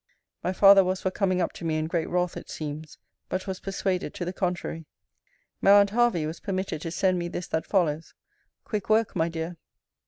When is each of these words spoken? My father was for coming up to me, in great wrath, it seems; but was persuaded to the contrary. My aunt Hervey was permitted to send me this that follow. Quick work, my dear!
My 0.43 0.51
father 0.51 0.83
was 0.83 0.99
for 0.99 1.11
coming 1.11 1.41
up 1.41 1.53
to 1.53 1.63
me, 1.63 1.75
in 1.77 1.85
great 1.85 2.09
wrath, 2.09 2.35
it 2.35 2.49
seems; 2.49 2.97
but 3.29 3.45
was 3.45 3.59
persuaded 3.59 4.15
to 4.15 4.25
the 4.25 4.33
contrary. 4.33 4.87
My 5.61 5.73
aunt 5.73 5.91
Hervey 5.91 6.25
was 6.25 6.39
permitted 6.39 6.81
to 6.81 6.89
send 6.89 7.19
me 7.19 7.27
this 7.27 7.47
that 7.49 7.67
follow. 7.67 8.01
Quick 8.63 8.89
work, 8.89 9.15
my 9.15 9.29
dear! 9.29 9.57